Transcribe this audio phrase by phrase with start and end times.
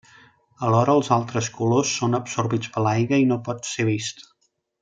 [0.67, 4.29] Alhora, els altres colors són absorbits per l'aigua i no pot ser vist.